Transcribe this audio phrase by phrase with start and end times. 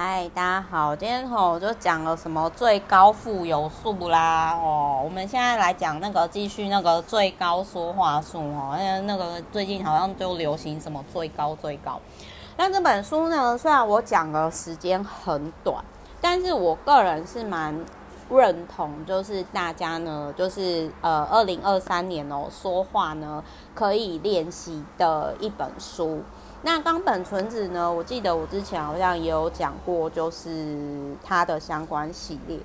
[0.00, 12.00] 嗨，大家好，今天吼就讲了什么最高富有术啦哦，我们现在来讲那个继续那个最高说话术哦，因为那个最近好像就流行什么最高最高。
[12.56, 15.84] 那这本书呢，虽然我讲的时间很短，
[16.20, 17.84] 但是我个人是蛮
[18.30, 23.42] 认同，就是大家呢，就是呃，二零二三年哦，说话呢
[23.74, 26.22] 可以练习的一本书。
[26.62, 27.90] 那冈本纯子呢？
[27.90, 30.76] 我记得我之前好像也有讲过，就是
[31.22, 32.58] 他的相关系列。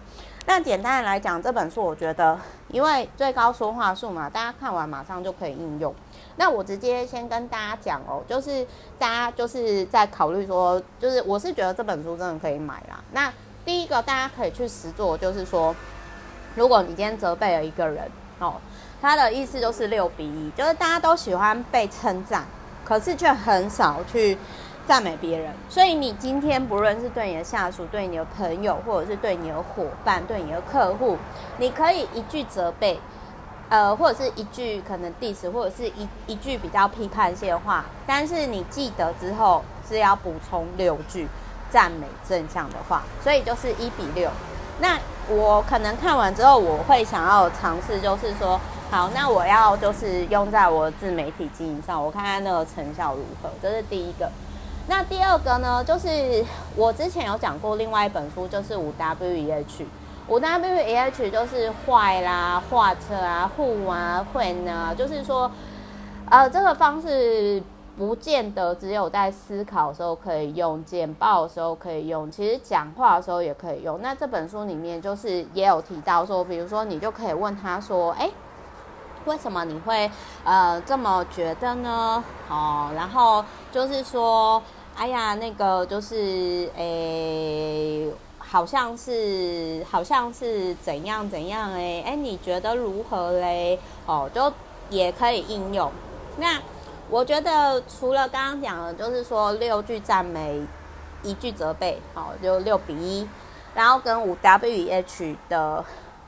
[0.45, 2.37] 那简单的来讲，这本书我觉得，
[2.70, 5.93] 因为最高说话术嘛，大家看完马上就可以应用。
[6.35, 8.65] 那我直接先跟大家讲哦，就是
[8.98, 12.99] 大家就是在考虑说，就是我是觉得这本书真的可以买啦。
[13.12, 13.31] 那
[13.63, 15.73] 第一个大家可以去实作，就是说，
[16.55, 18.55] 如果你今天责备了一个人哦，
[18.99, 22.43] 他的意思就是六比一，就是大家都喜欢被称赞。
[22.85, 24.37] 可是却很少去
[24.85, 31.17] 赞美别人，所以你今天不论是对你的下属、对你的朋友，或者是对你的伙伴、对你的客户，
[31.57, 32.99] 你可以一句责备，
[33.70, 41.27] 呃，或者是一句可能 diss，或者是一一句比较批判性的话，但是你记得之后是要补充六句
[41.70, 44.29] 赞美正向的话，所以就是一比六。
[44.81, 48.59] 那我可能看完之后，我会想要尝试，就是说。
[48.94, 53.49] 好，那我要就是用在我自媒体经营上，我看看那个成效如何。
[53.60, 54.30] 这是第一个。
[54.88, 59.88] 那第二个呢，就是我之前有讲过另外一本书，就是五 W E H。
[60.27, 65.50] 五 W E H 就是坏啦、画车啊、护啊、会呢，就是说，
[66.30, 67.64] 呃，这个方式
[67.97, 74.00] 不见得只有在思考的时候可以用，简报的时候可以用，其实讲话的时候也可以用。
[74.03, 78.30] 那这本书里面就是也有提到说，比如说你就可以问他说，哎。
[79.25, 80.09] 为什么你会
[80.44, 82.24] 呃这么觉得呢？
[82.50, 84.62] 哦，然后就是说，
[84.97, 93.80] 哎呀，那个就是诶，好像是好像是怎样怎样诶，哎，你觉得如何嘞？
[94.06, 94.52] 哦，就
[94.90, 95.90] 也可以应用。
[96.38, 96.62] 那
[97.09, 100.62] 我觉得除了刚刚讲的，就是说六句赞美，
[101.24, 103.28] 一句责备，哦，就六比一，
[103.74, 105.84] 然后跟五 W E H 的。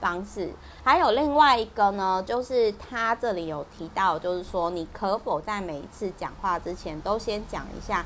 [0.05, 0.51] 方式
[0.83, 8.05] 还有另外一个呢，就是他这里有提到，就是说你可否在每一次讲话之前都先讲一下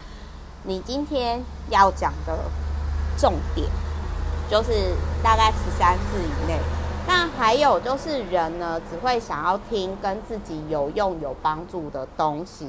[0.63, 2.39] 你今天要讲的
[3.17, 3.67] 重点，
[4.49, 6.57] 就是大概十三字以内。
[7.05, 12.65] 那还有就是人呢，只会想要听跟自己有用有帮助的东西，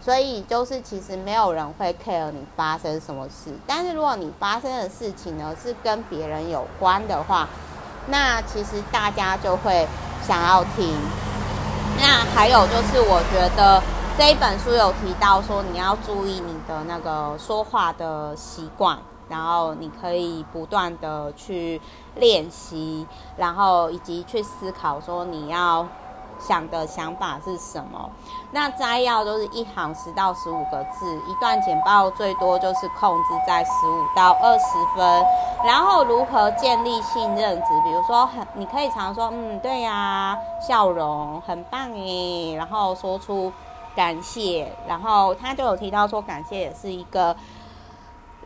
[0.00, 7.48] 所以就是其实没有人会 care 你发生什么事，但是如果你发生的事情呢是跟别人有关的话。
[8.08, 9.86] 那其实大家就会
[10.22, 10.94] 想要听。
[11.98, 13.82] 那还有就是，我觉得
[14.18, 21.80] 这一本书有提到说，你要注意你的那个说话的习惯，然后你可以不断的去
[22.16, 23.06] 练习，
[23.36, 25.86] 然后以及去思考说你要。
[26.38, 28.10] 想的想法是什么？
[28.50, 34.64] 那摘要都是一行十到十五个字，一段简报最多就是控制在十五到二十
[34.96, 35.24] 分。
[35.64, 37.66] 然后如何建立信任值？
[37.84, 43.52] 比如说，很你可以常说，嗯，对呀，笑容很棒诶，然后说出
[43.94, 47.34] 感谢，然后他就有提到说，感谢也是一个。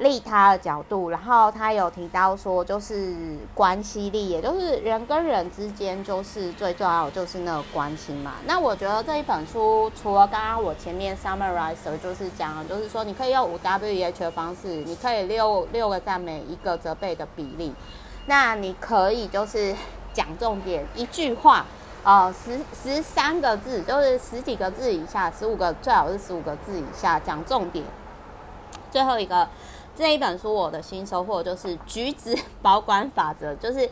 [0.01, 3.15] 利他的角度，然后他有提到说，就是
[3.55, 8.33] 关系力，也就是人跟人之间，就是最重要就是那个关系嘛。
[8.47, 17.75] 那我觉得这一本书，除了刚刚我前面 summarizer 就是讲，就是说你可以用五 W E H 的方式，你可以六六个赞美一个责备的比例。
[18.25, 19.77] 那你可以就是
[20.15, 21.67] 讲重点，一句话，
[22.05, 27.85] 呃，十十三个字，就是十几个字以下，十五个最好是十五个字以下讲重点。
[28.91, 29.47] 最后一个。
[29.97, 33.89] 这一本书我的新收获就是橘子保管法则，就是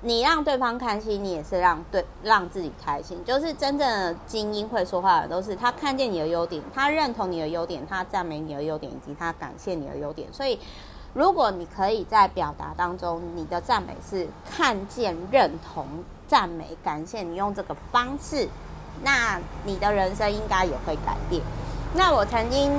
[0.00, 3.22] 你让对方开心，你也是让对让自己开心。
[3.24, 10.26] 就是真正的精英会说话的，都是他看见你的优点，他认同你的优点，他赞美你的优点，以及他感谢你的优点。
[10.32, 10.58] 所以，
[11.12, 15.86] 如果你可以在表达当中，你的赞美是看见、认同、
[16.26, 18.48] 赞美、感谢，你用这个方式，
[19.02, 21.42] 那你的人生应该也会改变。
[21.94, 22.72] 那我曾经。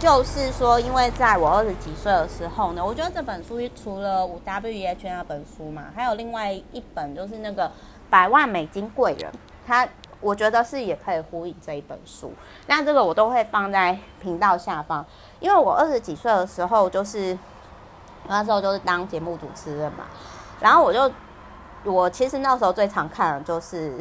[0.00, 7.70] 就是说，因为在我二十几岁的时候呢，我觉得这本书除了五 W E H 那本书嘛，还有另外一本就是那个
[8.08, 9.30] 百万美金贵人，
[9.66, 9.86] 他
[10.20, 12.32] 我觉得是也可以呼应这一本书。
[12.68, 15.04] 那这个我都会放在频道下方，
[15.40, 17.36] 因为我二十几岁的时候，就是
[18.28, 20.04] 那时候就是当节目主持人嘛，
[20.60, 21.10] 然后我就
[21.82, 23.92] 我其实那时候最常看的就是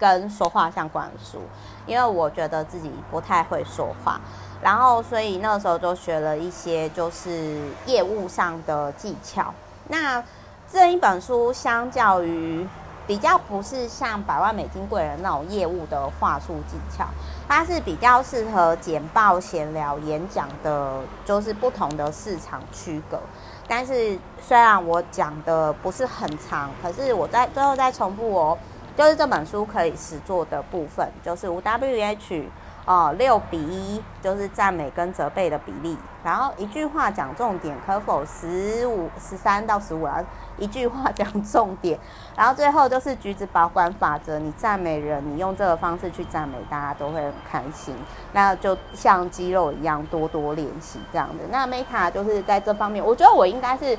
[0.00, 1.38] 跟说话相关的书，
[1.86, 4.18] 因为我觉得自己不太会说话，
[4.62, 9.52] 然后所以那时候就学了一些就是业务上的技巧。
[9.88, 10.24] 那
[10.72, 12.66] 这一本书相较于
[13.06, 17.04] 比较不是像百万美金贵人那种业务的话术技巧，
[17.48, 23.18] 它是比较适合简报、闲聊、演讲的，就是不同的市场区隔。
[23.66, 28.58] 但是虽然我讲的不是很长，可是我在最后再重复哦，
[28.96, 32.44] 就是这本书可以实作的部分，就是五 W H。
[32.86, 40.18] 哦，六比一就是赞美跟责备的比例，然后一句话讲重点，可否十五十三到十五啊？
[40.56, 42.00] 一句话讲重点，
[42.34, 47.94] 然后最后就是橘子保管法则，你赞美人，你用这个方式去赞美，大家都会很开心。
[48.32, 51.44] 那就像肌肉一样，多多练习这样的。
[51.50, 53.96] 那 Meta 就是在这方面，我觉得我应该是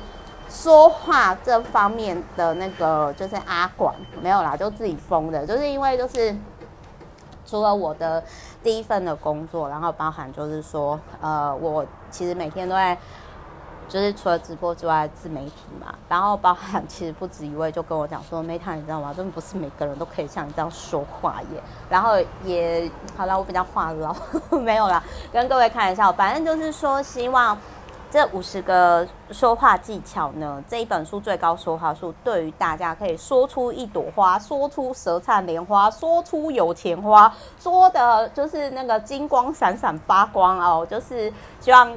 [0.48, 6.34] 说话这方面的那个，就是阿管没有啦，就自己封的，就是因为就是。
[7.44, 8.22] 除了我的
[8.62, 12.96] 第一份的工作，然后包含就是说，呃，我其实每天都在，
[13.88, 19.12] 就是除了直播之外，自媒体嘛，然后包含其实不止一位就跟我讲说，Meta，你知道吗？
[19.14, 21.62] 真的不是每个人都可以像你这样说话耶。
[21.90, 24.16] 然后也好了，我比较话痨，
[24.56, 27.58] 没有啦，跟各位开玩笑，反正就是说希望。
[28.12, 41.90] 这五十个说话技巧呢，这一本书最高说话术，对于大家可以说出一朵花，说出舌灿莲花，说出有钱花，说的就是那个金光闪闪发光哦，就是希望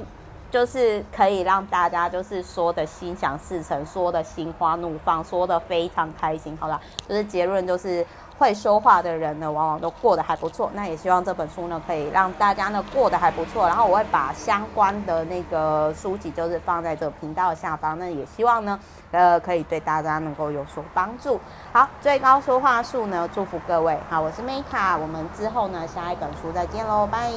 [0.56, 6.56] 就是可以让大家就是说的心想事成，说的心花怒放，说的非常开心。
[6.58, 8.06] 好了，就是结论就是。
[8.38, 10.70] 会说话的人呢，往往都过得还不错。
[10.74, 13.66] 那也希望这本书呢，可以让大家呢过得还不错。
[13.66, 17.98] 然后我会把相关的那个书籍，就是放在这个频道下方。
[17.98, 18.78] 那也希望呢，
[19.10, 21.40] 呃，可以对大家能够有所帮助。
[21.72, 23.98] 好，最高说话术呢，祝福各位。
[24.10, 27.30] 好，我是 Meta，我们之后呢，下一本书再见喽，拜。